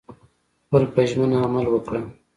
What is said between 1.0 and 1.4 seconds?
ژمنه